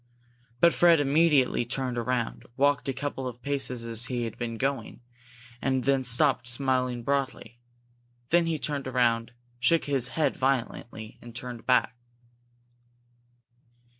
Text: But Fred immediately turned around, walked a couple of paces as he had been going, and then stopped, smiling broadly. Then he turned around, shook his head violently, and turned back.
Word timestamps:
But 0.61 0.73
Fred 0.73 0.99
immediately 0.99 1.63
turned 1.63 1.95
around, 1.95 2.47
walked 2.57 2.89
a 2.89 2.91
couple 2.91 3.27
of 3.27 3.43
paces 3.43 3.85
as 3.85 4.05
he 4.05 4.23
had 4.23 4.35
been 4.35 4.57
going, 4.57 5.01
and 5.61 5.83
then 5.83 6.03
stopped, 6.03 6.47
smiling 6.47 7.03
broadly. 7.03 7.59
Then 8.31 8.47
he 8.47 8.57
turned 8.57 8.87
around, 8.87 9.31
shook 9.59 9.85
his 9.85 10.07
head 10.17 10.35
violently, 10.35 11.19
and 11.21 11.35
turned 11.35 11.67
back. 11.67 11.95